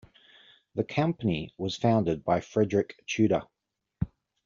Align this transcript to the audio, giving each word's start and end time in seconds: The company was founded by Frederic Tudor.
The 0.73 0.83
company 0.83 1.53
was 1.59 1.77
founded 1.77 2.23
by 2.25 2.39
Frederic 2.39 3.03
Tudor. 3.05 3.43